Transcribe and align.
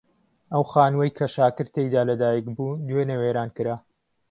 ئەو 0.53 0.63
خانووەی 0.71 1.15
کە 1.17 1.25
شاکر 1.35 1.67
تێیدا 1.73 2.01
لەدایک 2.09 2.45
بوو 2.55 2.79
دوێنێ 2.87 3.15
وێران 3.21 3.49
کرا. 3.57 3.75